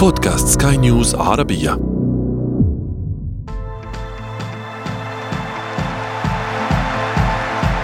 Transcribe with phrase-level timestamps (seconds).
[0.00, 1.72] بودكاست سكاي نيوز عربية.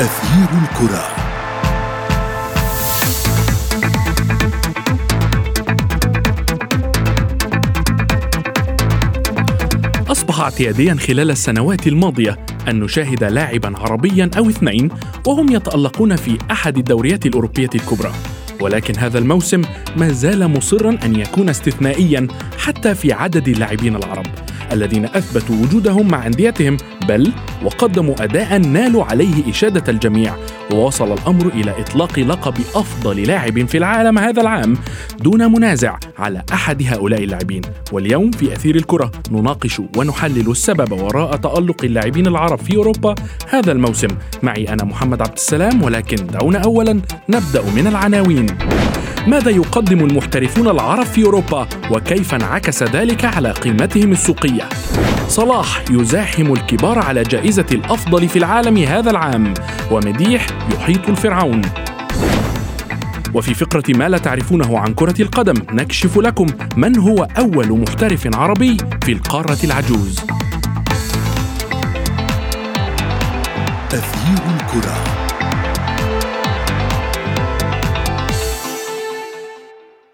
[0.00, 1.04] أثير الكرة.
[10.10, 14.88] أصبح اعتياديا خلال السنوات الماضية أن نشاهد لاعبا عربيا أو اثنين
[15.26, 18.12] وهم يتألقون في أحد الدوريات الأوروبية الكبرى.
[18.60, 19.62] ولكن هذا الموسم
[19.96, 24.26] ما زال مصرا أن يكون استثنائيا حتى في عدد اللاعبين العرب.
[24.72, 26.76] الذين أثبتوا وجودهم مع أنديتهم
[27.08, 27.32] بل
[27.64, 30.34] وقدموا أداء نالوا عليه إشادة الجميع.
[30.72, 34.76] ووصل الأمر إلى إطلاق لقب أفضل لاعب في العالم هذا العام
[35.20, 37.62] دون منازع على أحد هؤلاء اللاعبين.
[37.92, 43.14] واليوم في أثير الكرة نناقش ونحلل السبب وراء تألق اللاعبين العرب في أوروبا
[43.50, 44.08] هذا الموسم.
[44.42, 48.46] معي أنا محمد عبد السلام ولكن دعونا أولا نبدأ من العناوين.
[49.26, 54.68] ماذا يقدم المحترفون العرب في أوروبا؟ وكيف انعكس ذلك على قيمتهم السوقية؟
[55.28, 59.54] صلاح يزاحم الكبار على جائزة الأفضل في العالم هذا العام
[59.90, 61.62] ومديح يحيط الفرعون.
[63.34, 68.76] وفي فقرة ما لا تعرفونه عن كرة القدم نكشف لكم من هو أول محترف عربي
[69.04, 70.20] في القارة العجوز.
[73.92, 75.15] أثير الكرة.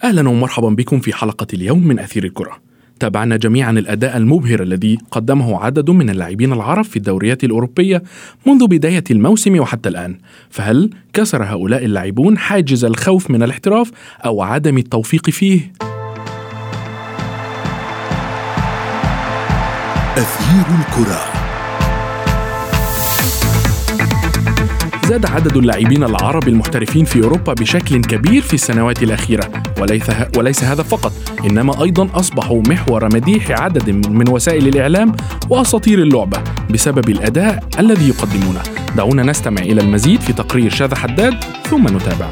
[0.05, 2.59] أهلا ومرحبا بكم في حلقة اليوم من أثير الكرة.
[3.01, 8.03] تابعنا جميعا الأداء المبهر الذي قدمه عدد من اللاعبين العرب في الدوريات الأوروبية
[8.47, 10.19] منذ بداية الموسم وحتى الآن،
[10.51, 13.91] فهل كسر هؤلاء اللاعبون حاجز الخوف من الاحتراف
[14.25, 15.73] أو عدم التوفيق فيه؟
[20.17, 21.42] أثير الكرة
[25.13, 29.63] زاد عدد اللاعبين العرب المحترفين في أوروبا بشكل كبير في السنوات الأخيرة.
[29.81, 30.03] وليس
[30.37, 31.13] وليس هذا فقط
[31.45, 35.13] إنما أيضا أصبحوا محور مديح عدد من وسائل الإعلام
[35.51, 36.39] وأساطير اللعبة
[36.71, 38.63] بسبب الأداء الذي يقدمونه.
[38.97, 41.35] دعونا نستمع إلى المزيد في تقرير شاذ حداد
[41.71, 42.29] ثم نتابع.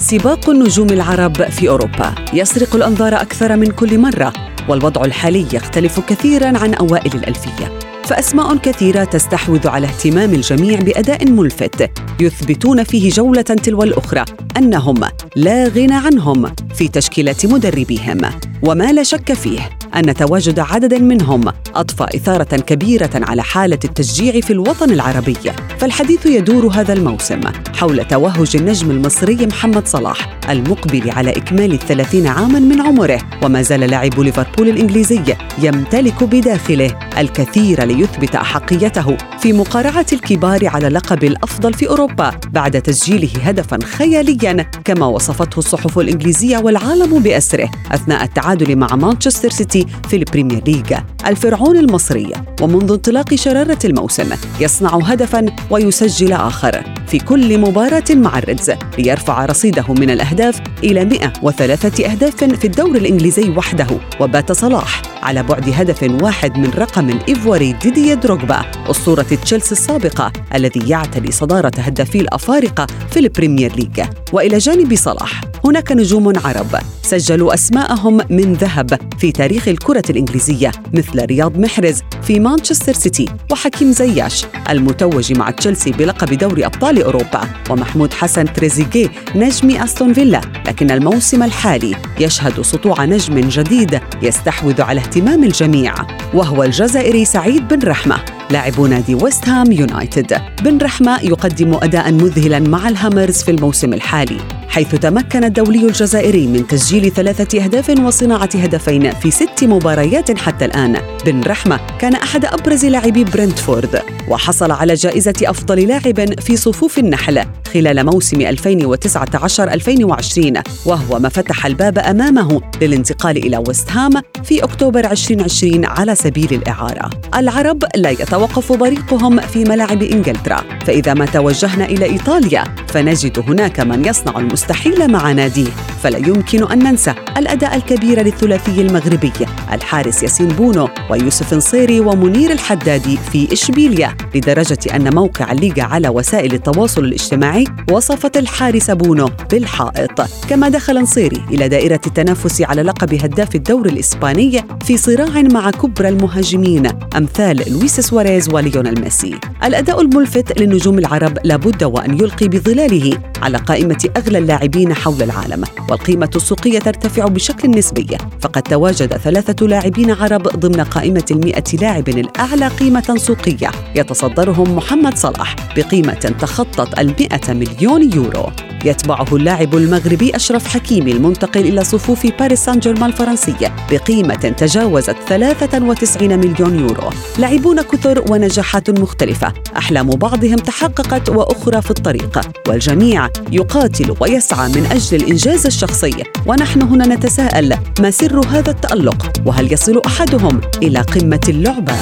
[0.00, 4.32] سباق النجوم العرب في أوروبا يسرق الأنظار أكثر من كل مرة
[4.68, 7.87] والوضع الحالي يختلف كثيرا عن أوائل الألفية.
[8.08, 14.24] فأسماء كثيرة تستحوذ على اهتمام الجميع بأداء ملفت يثبتون فيه جولة تلو الأخرى
[14.56, 15.00] أنهم
[15.36, 18.20] لا غنى عنهم في تشكيلة مدربيهم.
[18.62, 24.52] وما لا شك فيه أن تواجد عدد منهم اضفى إثارة كبيرة على حالة التشجيع في
[24.52, 25.36] الوطن العربي.
[25.78, 27.40] فالحديث يدور هذا الموسم
[27.76, 33.20] حول توهج النجم المصري محمد صلاح المقبل على إكمال الثلاثين عاما من عمره.
[33.42, 41.24] وما زال لاعب ليفربول الإنجليزي يمتلك بداخله الكثير ليثبت أحقيته في مقارعة الكبار على لقب
[41.24, 48.76] الأفضل في أوروبا بعد تسجيله هدفا خياليا كما وصفته الصحف الإنجليزية والعالم بأسره أثناء التعادل
[48.76, 50.94] مع مانشستر سيتي في البريمير ليج
[51.26, 52.32] الفرعون المصري
[52.62, 56.84] ومنذ انطلاق شرارة الموسم يصنع هدفا ويسجل آخر.
[57.06, 63.50] في كل مباراة مع الريدز ليرفع رصيده من الأهداف إلى 103 أهداف في الدور الإنجليزي
[63.50, 63.86] وحده
[64.20, 65.02] وبات صلاح.
[65.22, 71.72] على بعد هدف واحد من رقم الإيفواري ديدي دروغبا أسطورة تشيلسي السابقة الذي يعتلي صدارة
[71.78, 74.00] هدافي الأفارقة في البريمير ليج
[74.32, 81.24] وإلى جانب صلاح هناك نجوم عرب سجلوا أسماءهم من ذهب في تاريخ الكرة الإنجليزية مثل
[81.24, 87.40] رياض محرز في مانشستر سيتي وحكيم زياش المتوج مع تشيلسي بلقب دوري أبطال أوروبا
[87.70, 90.40] ومحمود حسن تريزيجيه نجم أستون فيلا.
[90.66, 95.94] لكن الموسم الحالي يشهد سطوع نجم جديد يستحوذ على اهتمام الجميع
[96.34, 100.40] وهو الجزائري سعيد بن رحمة لاعب نادي ويست هام يونايتد.
[100.62, 104.57] بن رحمة يقدم أداء مذهلا مع الهامرز في الموسم الحالي.
[104.68, 110.96] حيث تمكن الدولي الجزائري من تسجيل ثلاثة أهداف وصناعة هدفين في ست مباريات حتى الآن.
[111.26, 117.42] بن رحمة كان أحد أبرز لاعبي برنتفورد وحصل على جائزة أفضل لاعب في صفوف النحل
[117.74, 124.12] خلال موسم 2019-2020 وهو ما فتح الباب أمامه للانتقال إلى ويست هام
[124.44, 127.10] في أكتوبر 2020 على سبيل الإعارة.
[127.34, 134.04] العرب لا يتوقف بريقهم في ملاعب إنجلترا فإذا ما توجهنا إلى إيطاليا فنجد هناك من
[134.04, 135.70] يصنع المستحيل مع ناديه
[136.02, 139.32] فلا يمكن أن ننسى الأداء الكبير للثلاثي المغربي
[139.72, 146.54] الحارس ياسين بونو ويوسف نصيري ومنير الحدادي في إشبيليا لدرجة أن موقع الليغا على وسائل
[146.54, 150.20] التواصل الاجتماعي وصفت الحارس بونو بالحائط.
[150.48, 156.08] كما دخل نصيري إلى دائرة التنافس على لقب هداف الدوري الإسباني في صراع مع كبرى
[156.08, 159.38] المهاجمين أمثال لويس سواريز وليونيل ميسي.
[159.64, 166.30] الأداء الملفت للنجوم العرب لابد وأن يلقي بظلاله على قائمة أغلى اللاعبين حول العالم والقيمة
[166.36, 168.16] السوقية ترتفع بشكل نسبي.
[168.40, 175.56] فقد تواجد ثلاثة لاعبين عرب ضمن قائمة المئة لاعب الأعلى قيمة سوقية يتصدرهم محمد صلاح
[175.76, 178.46] بقيمة تخطت المئة مليون يورو.
[178.84, 186.38] يتبعه اللاعب المغربي أشرف حكيمي المنتقل إلى صفوف باريس سان جيرمان الفرنسية بقيمة تجاوزت 93
[186.38, 187.10] مليون يورو.
[187.38, 189.52] لاعبون كثر ونجاحات مختلفة.
[189.76, 192.40] أحلام بعضهم تحققت وأخرى في الطريق.
[192.68, 196.24] والجميع يقاتل ويسعى من أجل الإنجاز الشخصي.
[196.46, 201.94] ونحن هنا نتساءل ما سر هذا التألق؟ وهل يصل أحدهم إلى قمة اللعبة؟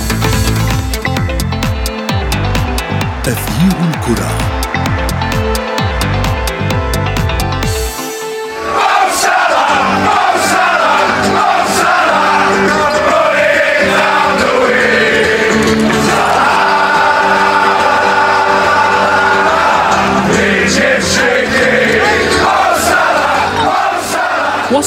[3.25, 4.56] تغيير الكرة.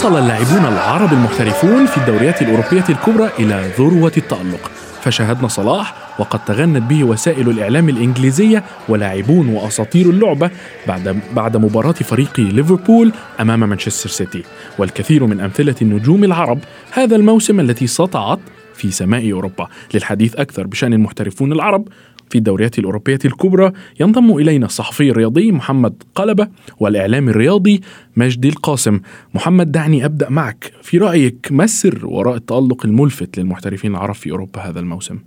[0.10, 4.72] وصل اللاعبون العرب المحترفون في الدوريات الأوروبية الكبرى إلى ذروة التألق.
[5.02, 10.50] فشاهدنا صلاح وقد تغنت به وسائل الإعلام الإنجليزية ولاعبون وأساطير اللعبة
[10.88, 14.44] بعد بعد مباراة فريق ليفربول أمام مانشستر سيتي.
[14.78, 16.60] والكثير من أمثلة النجوم العرب
[16.92, 18.40] هذا الموسم التي سطعت
[18.74, 19.68] في سماء أوروبا.
[19.94, 21.88] للحديث أكثر بشأن المحترفون العرب
[22.30, 26.48] في الدوريات الأوروبية الكبرى ينضم إلينا الصحفي الرياضي محمد قلبة
[26.80, 27.81] والإعلامي الرياضي
[28.18, 29.00] مجدي القاسم.
[29.36, 30.72] محمد دعني أبدأ معك.
[30.81, 35.20] في رأيك ما السر وراء التألق الملفت للمحترفين العرب في أوروبا هذا الموسم؟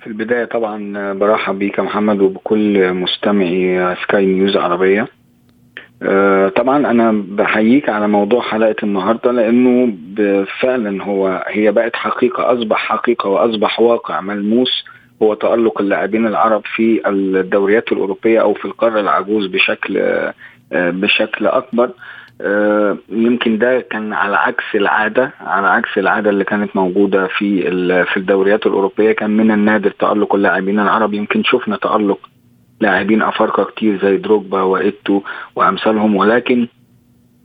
[0.00, 5.08] في البداية طبعا برحب بيك محمد وبكل مستمعي سكاي نيوز عربية.
[6.02, 9.94] آه، طبعا أنا بحييك على موضوع حلقة النهارده لأنه
[10.60, 14.84] فعلا هو هي بقت حقيقة أصبح حقيقة وأصبح واقع ملموس.
[15.22, 19.98] هو تألق اللاعبين العرب في الدوريات الأوروبية أو في القارة العجوز بشكل
[20.72, 21.90] آه، بشكل أكبر.
[22.40, 27.62] آه، يمكن ده كان على عكس العادة على عكس العادة اللي كانت موجودة في
[28.04, 29.12] في الدوريات الأوروبية.
[29.12, 31.14] كان من النادر تألق اللاعبين العرب.
[31.14, 32.18] يمكن شفنا تألق
[32.80, 35.20] لاعبين أفارقة كتير زي دروجبا وإيتو
[35.56, 36.16] وأمثالهم.
[36.16, 36.68] ولكن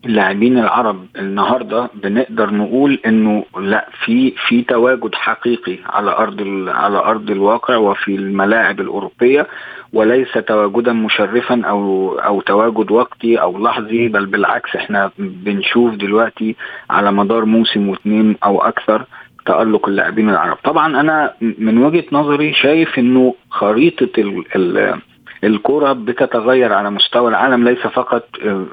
[0.05, 7.31] اللاعبين العرب النهارده بنقدر نقول إنه لا في في تواجد حقيقي على أرض على أرض
[7.31, 9.47] الواقع وفي الملاعب الأوروبية
[9.93, 16.55] وليس تواجدا مشرفا أو أو تواجد وقتي أو لحظي بل بالعكس إحنا بنشوف دلوقتي
[16.89, 19.05] على مدار موسم واثنين أو أكثر
[19.45, 20.57] تألق اللاعبين العرب.
[20.63, 24.99] طبعا أنا من وجهة نظري شايف إنه خريطة ال ال
[25.43, 28.65] الكرة بتتغير على مستوى العالم ليس فقط آه،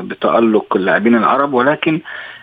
[0.00, 2.00] بتألق اللاعبين العرب ولكن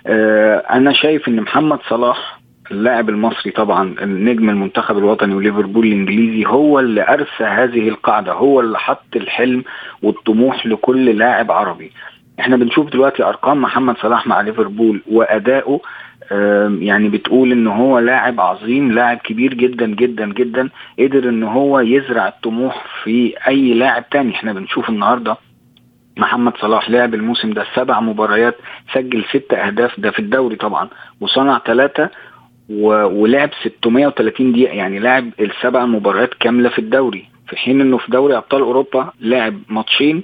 [0.08, 2.42] آه، أنا شايف أن محمد صلاح
[2.72, 8.80] اللاعب المصري طبعا النجم المنتخب الوطني وليفربول الإنجليزي هو اللي أرسى هذه القاعدة هو اللي
[8.80, 9.64] حط الحلم
[10.04, 11.92] والطموح لكل لاعب عربي.
[12.40, 15.82] إحنا بنشوف دلوقتي أرقام محمد صلاح مع ليفربول وأداؤه
[16.80, 20.70] يعني بتقول إن هو لاعب عظيم لاعب كبير جدا جدا جدا
[21.00, 24.32] قدر إن هو يزرع الطموح في أي لاعب تاني.
[24.36, 25.38] إحنا بنشوف النهارده
[26.18, 28.56] محمد صلاح لعب الموسم ده سبع مباريات
[28.94, 30.90] سجل ست أهداف ده في الدوري طبعا
[31.22, 32.10] وصنع ثلاثة
[32.70, 37.26] ولعب 630 دقيقة يعني لعب السبع مباريات كاملة في الدوري.
[37.48, 40.24] في حين إنه في دوري أبطال أوروبا لعب ماتشين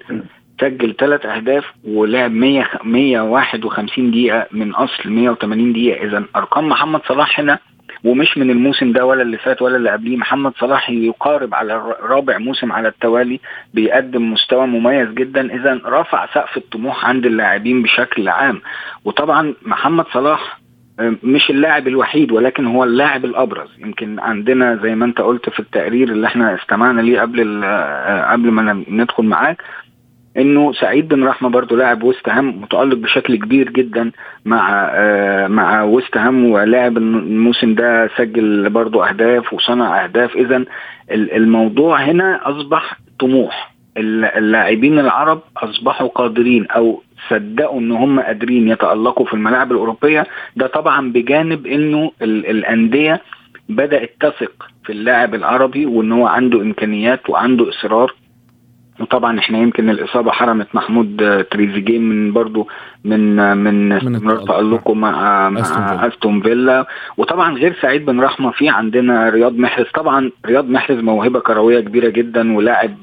[0.62, 6.06] سجل ثلاث أهداف ولعب 100 151 دقيقة من أصل 180 دقيقة.
[6.08, 7.60] اذا أرقام محمد صلاح هنا
[8.04, 10.18] ومش من الموسم ده ولا اللي فات ولا اللي قبليه.
[10.18, 13.40] محمد صلاح يقارب على رابع موسم على التوالي
[13.74, 15.54] بيقدم مستوى مميز جدا.
[15.56, 18.62] اذا رفع سقف الطموح عند اللاعبين بشكل عام.
[19.06, 20.60] وطبعا محمد صلاح
[21.00, 23.70] آه، مش اللاعب الوحيد ولكن هو اللاعب الأبرز.
[23.80, 28.52] يمكن عندنا زي ما أنت قلت في التقرير اللي إحنا استمعنا ليه قبل آه، قبل
[28.52, 29.62] ما ندخل معاك
[30.38, 34.12] انه سعيد بن رحمة برضه لاعب ويست هام متألق بشكل كبير جدا
[34.46, 40.36] مع آه مع ويست هام ولاعب الموسم ده سجل برضه أهداف وصنع أهداف.
[40.36, 40.64] اذا
[41.12, 43.74] الموضوع هنا أصبح طموح.
[43.98, 50.26] اللاعبين العرب أصبحوا قادرين أو صدقوا إن هم قادرين يتألقوا في الملاعب الأوروبية.
[50.56, 53.22] ده طبعا بجانب إنه الأندية
[53.70, 58.14] بدأت تثق في اللاعب العربي وإن هو عنده إمكانيات وعنده إصرار
[59.00, 62.68] وطبعا إحنا يمكن الإصابة حرمت محمود تريزيجيه من برضه
[63.06, 66.88] من من استمرار تألقه مع مع أستون فيلا.
[67.18, 69.86] وطبعا غير سعيد بن رحمة في عندنا رياض محرز.
[69.94, 72.96] طبعا رياض محرز موهبة كروية كبيرة جدا ولاعب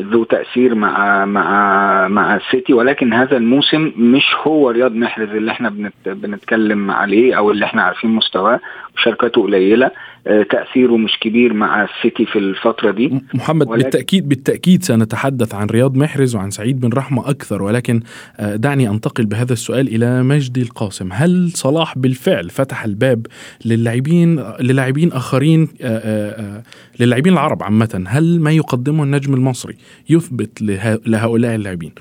[0.00, 2.72] ذو تأثير مع مع مع السيتي.
[2.72, 7.82] ولكن هذا الموسم مش هو رياض محرز اللي إحنا بنت بنتكلم عليه أو اللي إحنا
[7.82, 8.60] عارفين مستواه.
[8.96, 9.90] وشركاته قليلة
[10.26, 13.20] آه، تأثيره مش كبير مع السيتي في الفترة دي.
[13.34, 18.00] محمد بالتأكيد بالتأكيد سنتحدث عن رياض محرز وعن سعيد بن رحمة أكثر ولكن
[18.36, 21.08] آه، دعني أنتقل بهذا السؤال إلى مجدي القاسم.
[21.12, 23.26] هل صلاح بالفعل فتح الباب
[23.64, 26.62] للاعبين للاعبين آخرين آه،
[27.00, 29.74] للاعبين العرب عامة؟ هل ما يقدمه النجم المصري
[30.10, 30.62] يثبت
[31.06, 31.92] لهؤلاء اللاعبين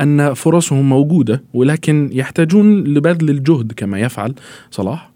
[0.00, 4.34] أن فرصهم موجودة ولكن يحتاجون لبذل الجهد كما يفعل
[4.70, 5.15] صلاح؟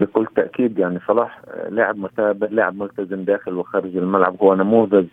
[0.00, 5.06] بكل تأكيد يعني صلاح لاعب مثابر لاعب ملتزم داخل وخارج الملعب هو نموذج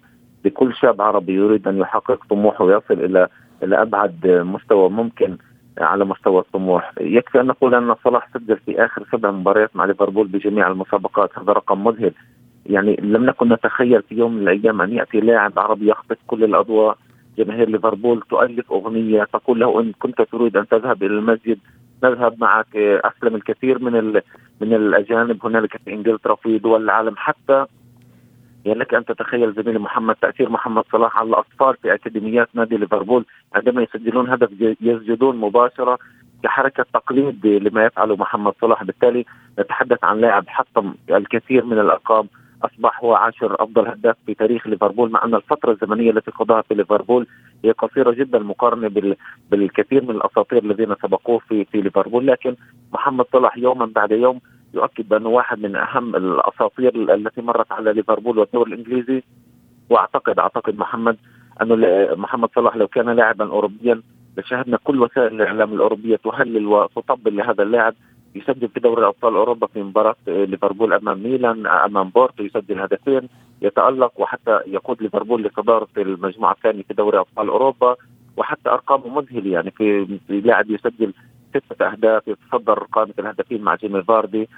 [0.45, 3.27] لكل شاب عربي يريد أن يحقق طموحه ويصل إلى
[3.63, 5.37] إلى أبعد مستوى ممكن
[5.77, 6.93] على مستوى الطموح.
[6.99, 11.53] يكفي أن نقول أن صلاح سجل في آخر سبع مباريات مع ليفربول بجميع المسابقات هذا
[11.53, 12.11] رقم مذهل.
[12.65, 16.97] يعني لم نكن نتخيل في يوم من الأيام أن يأتي لاعب عربي يخطف كل الأضواء.
[17.37, 21.59] جماهير ليفربول تؤلف أغنية تقول له إن كنت تريد أن تذهب إلى المسجد
[22.03, 24.21] نذهب معك أسلم الكثير من
[24.61, 25.45] من الأجانب.
[25.45, 27.65] هنالك في إنجلترا في دول العالم حتى
[28.65, 33.25] يعني لك أن تتخيل زميلي محمد تأثير محمد صلاح على الأطفال في أكاديميات نادي ليفربول.
[33.55, 34.49] عندما يسجلون هدف
[34.81, 35.99] يسجدون مباشرة
[36.43, 38.83] كحركه تقليد لما يفعله محمد صلاح.
[38.83, 39.25] بالتالي
[39.59, 42.27] نتحدث عن لاعب حطم الكثير من الأرقام.
[42.65, 46.73] أصبح هو عاشر أفضل هداف في تاريخ ليفربول مع أن الفترة الزمنية التي قضاها في
[46.73, 47.27] ليفربول
[47.65, 48.87] هي قصيرة جدا مقارنة
[49.51, 52.27] بالكثير من الأساطير الذين سبقوه في في ليفربول.
[52.27, 52.55] لكن
[52.93, 54.39] محمد صلاح يوما بعد يوم
[54.73, 59.23] يؤكد بأنه واحد من أهم الأساطير التي مرت على ليفربول والدوري الإنجليزي.
[59.89, 61.17] وأعتقد أعتقد محمد
[61.61, 61.75] أنه
[62.15, 64.01] محمد صلاح لو كان لاعبا اوروبيا
[64.37, 67.93] لشاهدنا كل وسائل الإعلام الأوروبية تهلل وتطبل لهذا اللاعب.
[68.35, 73.29] يسجل في دوري ابطال أوروبا في مباراة ليفربول أمام ميلان أمام بورتو يسجل هدفين
[73.61, 77.95] يتألق وحتى يقود ليفربول لصداره المجموعة الثانية في دوري أبطال أوروبا.
[78.37, 81.13] وحتى ارقامه مذهلة يعني في لاعب يسجل
[81.49, 84.49] ستة أهداف يتصدر قائمة الهدافين مع جيمي فاردي.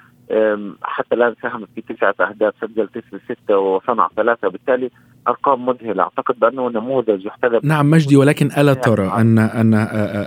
[0.82, 4.48] حتى الآن ساهم في تسعة أهداف سجل تسعة ستة وصنع ثلاثة.
[4.48, 4.90] بالتالي
[5.28, 6.02] أرقام مذهلة.
[6.02, 9.74] أعتقد بأنه نموذج يحتذى نعم مجدي ولكن ألا ترى أن أن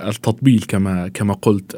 [0.08, 1.76] التطبيل كما كما قلت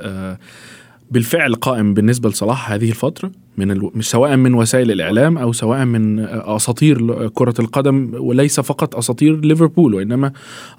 [1.14, 3.92] بالفعل قائم بالنسبة لصلاح هذه الفترة من ألو...
[4.00, 10.32] سواء من وسائل الإعلام أو سواء من أساطير كرة القدم وليس فقط أساطير ليفربول وإنما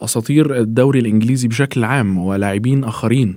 [0.02, 3.34] أساطير الدوري الإنجليزي بشكل عام ولاعبين آخرين.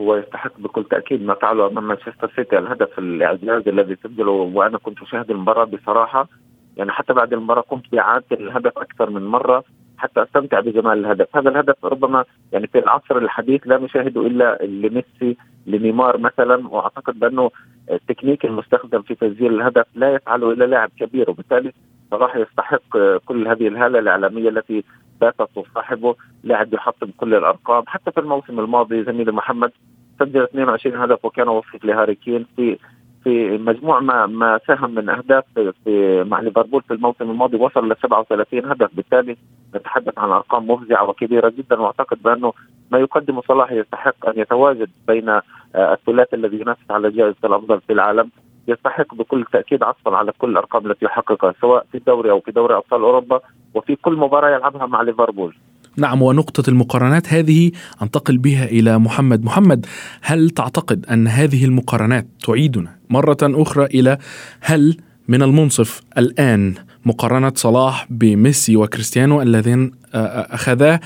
[0.00, 2.58] هو يستحق بكل تأكيد ما فعله أمام مانشستر سيتي.
[2.58, 6.28] الهدف الإعجاز الذي سجله وأنا كنت أشاهد المباراة بصراحة
[6.76, 9.64] يعني حتى بعد المباراة قمت باعاده الهدف أكثر من مرة.
[9.98, 15.36] حتى أستمتع بجمال الهدف، هذا الهدف ربما يعني في العصر الحديث لا نشاهده إلا لميسي
[15.66, 17.50] لنيمار مثلا وأعتقد بأنه
[17.90, 21.72] التكنيك المستخدم في تسجيل الهدف لا يفعله إلا لاعب كبير وبالتالي
[22.10, 24.84] صلاح يستحق كل هذه الهالة الإعلامية التي
[25.20, 26.14] باتت تصاحبه
[26.44, 27.84] لاعب يحطم كل الأرقام.
[27.86, 29.72] حتى في الموسم الماضي زميلي محمد
[30.20, 32.78] سجل 22 هدف وكان وصف لهاري كين في
[33.24, 35.44] في مجموع ما ما ساهم من أهداف
[35.84, 38.90] في مع ليفربول في الموسم الماضي وصل ل 37 هدف.
[38.94, 39.36] بالتالي
[39.74, 42.52] نتحدث عن أرقام مفزعة وكبيرة جدا وأعتقد بأنه
[42.90, 45.42] ما يقدمه صلاح يستحق أن يتواجد بين آه،
[45.74, 48.30] الثلاثي الذي ينافس على جائزة الأفضل في العالم.
[48.68, 52.76] يستحق بكل تأكيد عصفا على كل الأرقام التي يحققها سواء في الدوري أو في دوري
[52.76, 53.40] أبطال أوروبا
[53.74, 55.56] وفي كل مباراة يلعبها مع ليفربول.
[55.98, 57.70] نعم ونقطة المقارنات هذه
[58.02, 59.44] أنتقل بها إلى محمد.
[59.44, 59.86] محمد
[60.22, 64.18] هل تعتقد أن هذه المقارنات تعيدنا مرة أخرى إلى
[64.60, 64.96] هل
[65.28, 66.74] من المنصف الآن
[67.04, 71.00] مقارنة صلاح بميسي وكريستيانو اللذين أخذا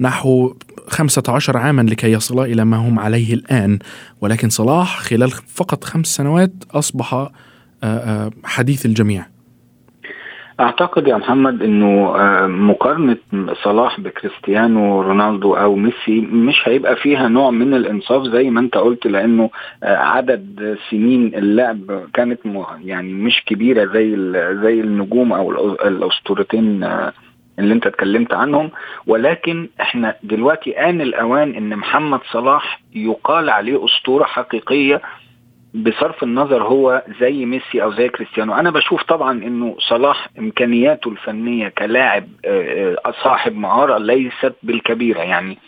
[0.00, 0.54] نحو
[0.88, 3.78] 15 عاما لكي يصلا إلى ما هم عليه الآن؟
[4.20, 7.30] ولكن صلاح خلال فقط خمس سنوات أصبح
[8.44, 9.26] حديث الجميع.
[10.60, 13.16] أعتقد يا محمد إنه آه، مقارنة
[13.62, 19.06] صلاح بكريستيانو رونالدو أو ميسي مش هيبقى فيها نوع من الإنصاف زي ما أنت قلت
[19.06, 19.50] لأنه
[19.82, 21.78] آه، عدد سنين اللعب
[22.14, 22.40] كانت
[22.84, 24.16] يعني مش كبيرة زي
[24.62, 27.12] زي النجوم أو الأسطورتين آه،
[27.58, 28.70] اللي أنت اتكلمت عنهم.
[29.06, 35.02] ولكن إحنا دلوقتي آن الأوان إن محمد صلاح يقال عليه أسطورة حقيقية
[35.74, 38.54] بصرف النظر هو زي ميسي أو زي كريستيانو.
[38.54, 45.20] أنا بشوف طبعا إنه صلاح إمكانياته الفنية كلاعب آه، آه، صاحب مهارة ليست بالكبيرة.
[45.20, 45.58] يعني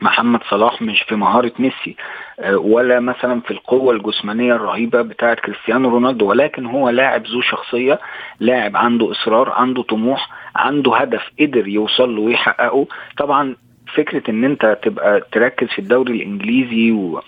[0.00, 1.96] محمد صلاح مش في مهارة ميسي
[2.40, 6.26] آه، ولا مثلا في القوة الجسمانية الرهيبة بتاعة كريستيانو رونالدو.
[6.26, 8.00] ولكن هو لاعب ذو شخصية
[8.40, 12.86] لاعب عنده إصرار عنده طموح عنده هدف قدر يوصل له ويحققه.
[13.18, 13.56] طبعا
[13.94, 17.22] فكرة إن أنت تبقى تركز في الدوري الإنجليزي و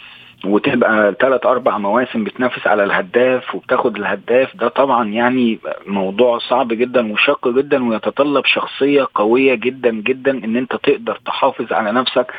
[0.44, 7.12] وتبقى ثلاث أربع مواسم بتنافس على الهداف وبتاخد الهداف ده طبعا يعني موضوع صعب جدا
[7.12, 12.32] وشاق جدا ويتطلب شخصية قوية جدا جدا إن أنت تقدر تحافظ على نفسك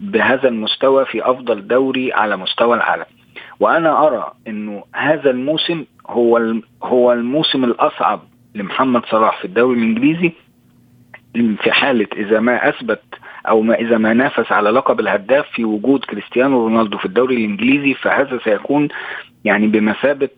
[0.00, 3.04] بهذا المستوى في أفضل دوري على مستوى العالم.
[3.60, 8.20] وأنا أرى إنه هذا الموسم هو هو الموسم الأصعب
[8.54, 10.32] لمحمد صلاح في الدوري الإنجليزي
[11.34, 13.02] في حالة إذا ما أثبت
[13.48, 17.94] أو ما إذا ما نافس على لقب الهداف في وجود كريستيانو رونالدو في الدوري الإنجليزي
[17.94, 18.88] فهذا سيكون
[19.44, 20.28] يعني بمثابة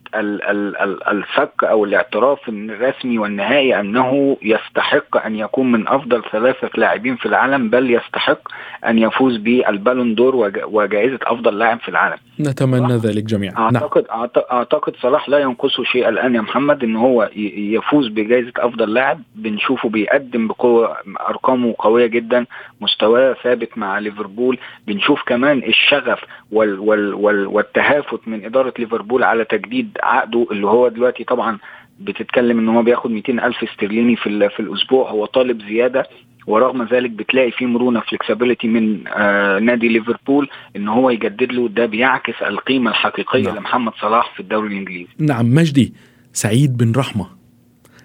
[1.09, 7.71] الفك أو الاعتراف الرسمي والنهائي أنه يستحق أن يكون من أفضل ثلاثة لاعبين في العالم
[7.71, 8.41] بل يستحق
[8.87, 13.77] أن يفوز بالبالون دور وجائزة أفضل لاعب في العالم نتمنى ذلك جميعا نعم.
[13.77, 14.29] أعتقد, نعم.
[14.53, 19.89] أعتقد صلاح لا ينقصه شيء الآن يا محمد أن هو يفوز بجائزة أفضل لاعب بنشوفه
[19.89, 20.97] بيقدم بقوة
[21.29, 22.47] أرقامه قوية جدا
[22.81, 26.21] مستواه ثابت مع ليفربول بنشوف كمان الشغف
[26.53, 31.59] وال وال وال والتهافت من إدارة ليفربول ليفربول على تجديد عقده اللي هو دلوقتي طبعا
[32.01, 35.11] بتتكلم إن هو بياخد 200 ألف استرليني في في الأسبوع.
[35.11, 36.07] هو طالب زيادة
[36.47, 41.69] ورغم ذلك بتلاقي في مرونة flexibility من آه نادي ليفربول إن هو يجدد له.
[41.69, 43.57] ده بيعكس القيمة الحقيقية نعم.
[43.57, 45.09] لمحمد صلاح في الدوري الإنجليزي.
[45.19, 45.93] نعم مجدي
[46.33, 47.27] سعيد بن رحمة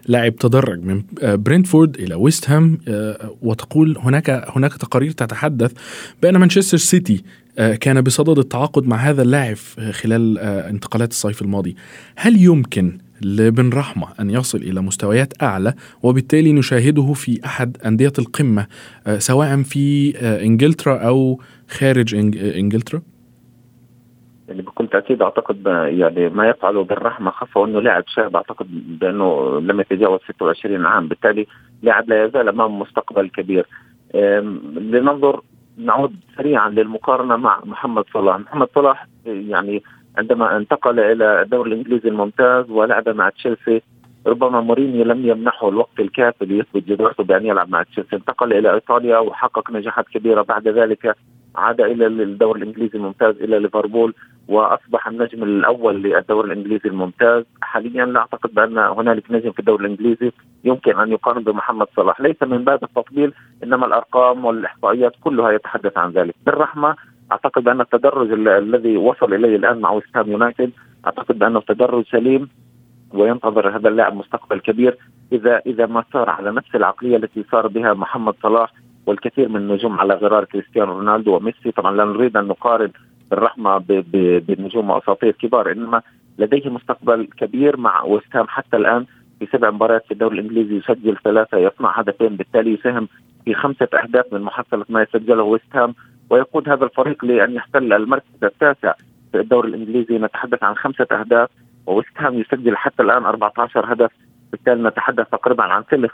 [0.08, 5.74] لاعب تدرج من آه، برينتفورد إلى ويست هام آه، وتقول هناك هناك تقارير تتحدث
[6.22, 7.24] بأن مانشستر سيتي
[7.82, 9.56] كان بصدد التعاقد مع هذا اللاعب
[9.92, 11.76] خلال انتقالات الصيف الماضي.
[12.16, 15.74] هل يمكن لبن رحمة أن يصل إلى مستويات أعلى؟
[16.04, 18.68] وبالتالي نشاهده في أحد أندية القمة
[19.18, 23.02] سواء في إنجلترا أو خارج إنجلترا؟
[24.48, 28.68] يعني بكل تأكيد أعتقد يعني ما يفعله بالرحمه خاصه أنه لاعب شاب أعتقد
[29.00, 31.08] بأنه لم يتجاوز 26 عام.
[31.08, 31.48] بالتالي
[31.84, 33.66] لاعب لا يزال امام مستقبل كبير.
[34.76, 35.42] لننظر
[35.80, 38.40] نعود سريعا للمقارنة مع محمد صلاح.
[38.40, 39.84] محمد صلاح يعني
[40.18, 43.82] عندما انتقل إلى الدوري الإنجليزي الممتاز ولعب مع تشيلسي
[44.28, 48.16] ربما مورينيو لم يمنحه الوقت الكافي ليثبت جدارته بأن يلعب مع تشيلسي.
[48.16, 51.16] انتقل إلى إيطاليا وحقق نجاحات كبيرة بعد ذلك.
[51.60, 54.14] عاد إلى الدوري الإنجليزي الممتاز إلى ليفربول
[54.48, 57.44] وأصبح النجم الأول للدوري الإنجليزي الممتاز.
[57.62, 60.32] حاليا لا أعتقد بأن هنالك نجم في الدوري الإنجليزي
[60.64, 62.22] يمكن أن يقارن بمحمد صلاح.
[62.22, 66.36] ليس من باب التطبيل إنما الأرقام والإحصائيات كلها يتحدث عن ذلك.
[66.46, 66.96] بالرحمة
[67.32, 70.72] أعتقد ان التدرج الذي وصل إليه الآن مع ويست يونايتد
[71.06, 72.50] أعتقد بانه تدرج سليم
[73.14, 74.98] وينتظر هذا اللاعب مستقبل كبير.
[75.32, 78.74] اذا إذا ما سار على نفس العقلية التي سار بها محمد صلاح
[79.10, 81.72] والكثير من النجوم على غرار كريستيانو رونالدو وميسي.
[81.72, 82.92] طبعا لا نريد أن نقارن
[83.32, 83.78] بالرحمه
[84.48, 86.02] بالنجوم وأساطير كبار إنما
[86.40, 89.06] لديه مستقبل كبير مع وستهام حتى الآن
[89.40, 93.08] في سبع مباريات في الدوري الإنجليزي يسجل ثلاثة يصنع هدفين بالتالي يساهم
[93.46, 95.96] في خمسة أهداف من محصله ما يسجله وستهام
[96.30, 98.94] ويقود هذا الفريق لأن يحتل المركز التاسع
[99.32, 100.18] في الدوري الإنجليزي.
[100.18, 101.50] نتحدث عن خمسة أهداف
[101.88, 104.12] ووستهام يسجل حتى الآن 14 هدف
[104.52, 106.12] بالتالي نتحدث تقريبا عن ثلث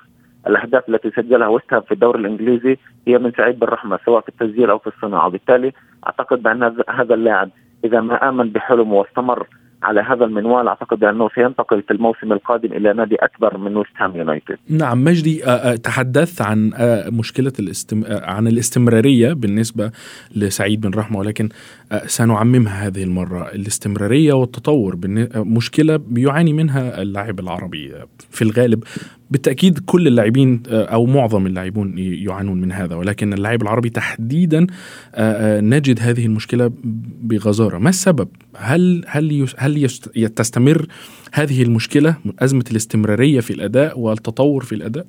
[0.47, 2.77] الأهداف التي سجلها وستهام في الدوري الإنجليزي
[3.07, 5.71] هي من سعيد بالرحمة سواء في التسجيل أو في الصناعة وبالتالي
[6.07, 7.49] أعتقد بأن هذا اللاعب
[7.85, 9.47] إذا ما آمن بحلمه واستمر
[9.83, 14.15] على هذا المنوال أعتقد انه سينتقل في الموسم القادم إلى نادي أكبر من ويست هام
[14.15, 14.57] يونايتد.
[14.69, 15.41] نعم مجدي
[15.83, 16.71] تحدثت عن
[17.11, 18.03] مشكلة الاستم...
[18.07, 19.91] عن الاستمرارية بالنسبة
[20.35, 21.49] لسعيد بن رحمة ولكن
[22.05, 24.97] سنعممها هذه المرة، الاستمرارية والتطور
[25.35, 27.93] مشكلة بيعاني منها اللاعب العربي
[28.29, 28.83] في الغالب
[29.31, 34.67] بالتأكيد كل اللاعبين أو معظم اللاعبون يعانون من هذا ولكن اللاعب العربي تحديدا
[35.59, 36.71] نجد هذه المشكلة
[37.23, 37.77] بغزارة.
[37.77, 39.87] ما السبب؟ هل هل هل
[40.35, 40.85] تستمر
[41.33, 45.05] هذه المشكلة أزمة الاستمرارية في الأداء والتطور في الأداء؟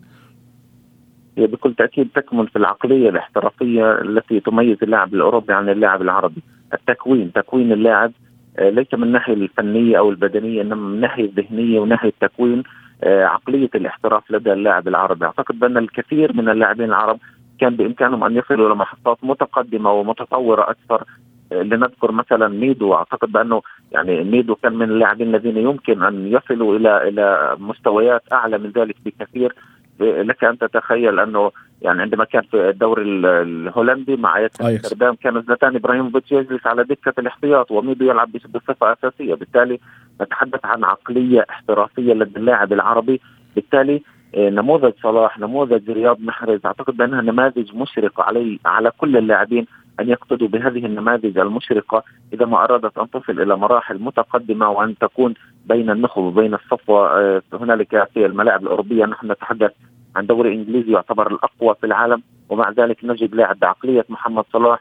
[1.39, 6.43] هي بكل تأكيد تكمن في العقلية الاحترافية التي تميز اللاعب الأوروبي عن اللاعب العربي.
[6.75, 8.13] التكوين تكوين اللاعب
[8.59, 12.59] ليس من الناحية الفنية أو البدنية إنما من الناحية الذهنية وناحية التكوين.
[12.59, 17.19] آه، عقلية الاحتراف لدى اللاعب العربي، أعتقد بأن الكثير من اللاعبين العرب
[17.61, 21.05] كان بإمكانهم أن يصلوا إلى محطات متقدمة ومتطورة أكثر.
[21.53, 22.95] آه، لنذكر مثلا ميدو.
[22.95, 28.59] أعتقد بأنه يعني ميدو كان من اللاعبين الذين يمكن أن يصلوا إلى إلى مستويات أعلى
[28.59, 29.55] من ذلك بكثير.
[30.01, 35.77] لك أن تتخيل أنه يعني عندما كان في الدوري الهولندي مع اياكس أمستردام كان زلاتان
[35.77, 39.35] ابراهيموفيتش يجلس على دكة الاحتياط وميدو يلعب بصفة أساسية.
[39.35, 39.81] بالتالي
[40.21, 43.21] نتحدث عن عقلية احترافية لدى اللاعب العربي.
[43.55, 44.03] بالتالي
[44.35, 49.67] آه، نموذج صلاح نموذج رياض محرز أعتقد بأنها نماذج مشرقة علي على كل اللاعبين.
[50.01, 55.35] أن يقتدوا بهذه النماذج المشرقة إذا ما أرادت أن تصل إلى مراحل متقدمة وأن تكون
[55.67, 59.73] بين النخب وبين الصفوه هنالك في الملاعب الأوروبية نحن نتحدث
[60.17, 64.81] عن دوري إنجليزي يعتبر الأقوى في العالم ومع ذلك نجد لاعب بعقليه محمد صلاح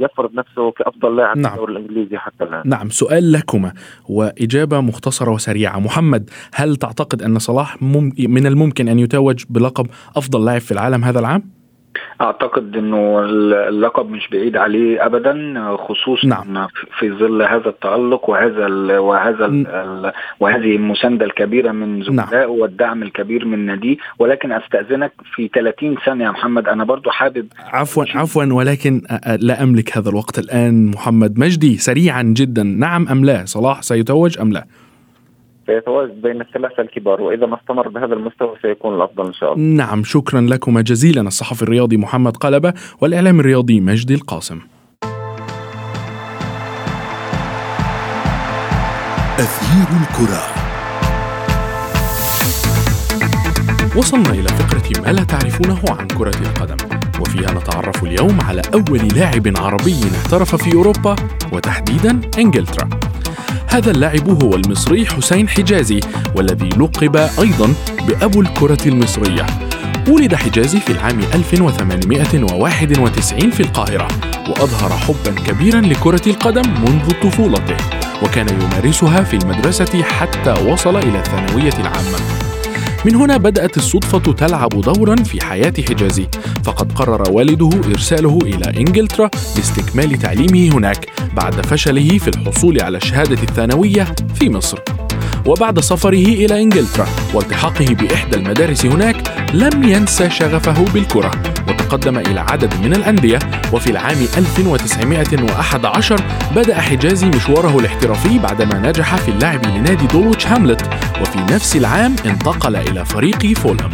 [0.00, 1.44] يفرض نفسه كأفضل لاعب نعم.
[1.44, 3.72] في الدوري الإنجليزي حتى الآن نعم سؤال لكما
[4.08, 10.44] وإجابة مختصرة وسريعة محمد هل تعتقد أن صلاح مم من الممكن أن يتوج بلقب أفضل
[10.44, 11.42] لاعب في العالم هذا العام؟
[12.20, 13.20] أعتقد إنه
[13.68, 16.68] اللقب مش بعيد عليه ابدا خصوصا نعم.
[16.98, 22.50] في ظل هذا التألق وهذا ال وهذا ال وهذه المساندة الكبيرة من زملائه نعم.
[22.50, 28.04] والدعم الكبير من ناديه ولكن أستأذنك في 30 ثانية يا محمد أنا برضو حابب عفوا
[28.14, 29.02] عفوا ولكن
[29.40, 34.52] لا أملك هذا الوقت الآن محمد مجدي سريعا جدا نعم أم لا صلاح سيتوج أم
[34.52, 34.66] لا؟
[35.66, 39.84] سيتواجد بين الثلاثة الكبار وإذا ما استمر بهذا المستوى سيكون الأفضل إن شاء الله.
[39.84, 41.20] نعم شكرا لكما جزيلا.
[41.20, 44.60] الصحفي الرياضي محمد قلبة والإعلام الرياضي مجدي القاسم.
[49.38, 50.42] أثير الكرة.
[53.96, 56.76] وصلنا إلى فقرة ما لا تعرفونه عن كرة القدم
[57.20, 61.16] وفيها نتعرف اليوم على أول لاعب عربي احترف في أوروبا
[61.52, 62.88] وتحديدا إنجلترا.
[63.68, 66.00] هذا اللاعب هو المصري حسين حجازي
[66.34, 67.74] والذي لقب أيضا
[68.08, 69.46] بأبو الكرة المصرية.
[70.08, 74.08] ولد حجازي في العام 1891 في القاهرة
[74.48, 77.76] وأظهر حبا كبيرا لكرة القدم منذ طفولته
[78.22, 82.45] وكان يمارسها في المدرسة حتى وصل إلى الثانوية العامة.
[83.06, 86.28] من هنا بدأت الصدفة تلعب دورا في حياة حجازي.
[86.64, 93.42] فقد قرر والده إرساله إلى إنجلترا لاستكمال تعليمه هناك بعد فشله في الحصول على الشهادة
[93.42, 94.95] الثانوية في مصر.
[95.46, 99.16] وبعد سفره إلى إنجلترا والتحاقه بإحدى المدارس هناك
[99.54, 101.30] لم ينسى شغفه بالكرة
[101.68, 103.38] وتقدم إلى عدد من الأندية
[103.72, 106.20] وفي العام 1911
[106.56, 110.82] بدأ حجازي مشواره الاحترافي بعدما نجح في اللعب لنادي دولويتش هاملت
[111.20, 113.90] وفي نفس العام انتقل إلى فريق فولهام.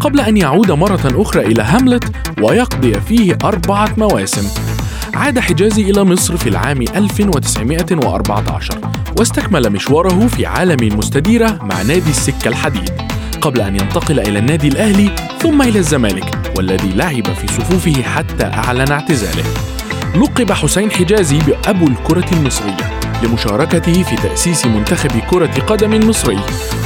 [0.00, 2.04] قبل أن يعود مرة أخرى إلى هاملت
[2.42, 4.71] ويقضي فيه أربعة مواسم.
[5.14, 8.78] عاد حجازي إلى مصر في العام 1914
[9.18, 12.90] واستكمل مشواره في عالم المستديرة مع نادي السكة الحديد
[13.40, 18.92] قبل أن ينتقل إلى النادي الأهلي ثم إلى الزمالك والذي لعب في صفوفه حتى أعلن
[18.92, 19.44] اعتزاله.
[20.14, 23.11] لقب حسين حجازي بأبو الكرة المصرية.
[23.22, 26.38] لمشاركته في تأسيس منتخب كرة قدم مصري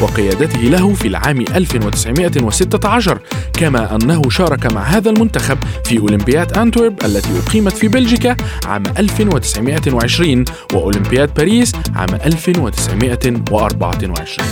[0.02, 3.18] وقيادته له في العام 1916
[3.52, 10.44] كما أنه شارك مع هذا المنتخب في أولمبياد أنتورب التي أقيمت في بلجيكا عام 1920
[10.74, 14.48] وأولمبياد باريس عام 1924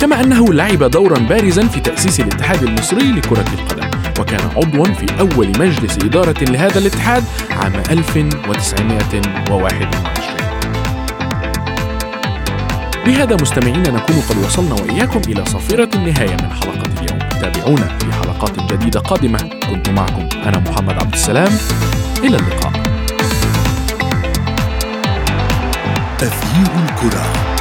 [0.00, 5.48] كما أنه لعب دورا بارزا في تأسيس الاتحاد المصري لكرة القدم وكان عضوا في أول
[5.48, 10.37] مجلس إدارة لهذا الاتحاد عام 1921
[13.08, 17.18] بهذا مستمعينا نكون قد وصلنا وإياكم إلى صفيرة النهاية من حلقة اليوم.
[17.18, 19.38] تابعونا في حلقات جديدة قادمة.
[19.70, 21.52] كنت معكم أنا محمد عبد السلام.
[22.24, 22.72] إلى اللقاء.
[26.18, 27.57] تغيير الكرة.